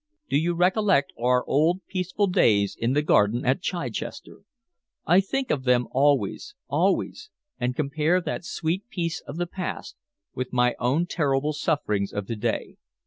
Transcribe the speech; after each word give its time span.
Do 0.31 0.35
you 0.35 0.55
recollect 0.55 1.13
our 1.15 1.45
old 1.45 1.85
peaceful 1.85 2.25
days 2.25 2.75
in 2.75 2.93
the 2.93 3.03
garden 3.03 3.45
at 3.45 3.61
Chichester? 3.61 4.39
I 5.05 5.21
think 5.21 5.51
of 5.51 5.63
them 5.63 5.87
always, 5.91 6.55
always, 6.67 7.29
and 7.59 7.75
compare 7.75 8.19
that 8.19 8.43
sweet 8.43 8.89
peace 8.89 9.21
of 9.27 9.37
the 9.37 9.45
past 9.45 9.95
with 10.33 10.51
my 10.53 10.73
own 10.79 11.05
terrible 11.05 11.53
sufferings 11.53 12.13
of 12.13 12.25
to 12.25 12.35
day. 12.35 12.77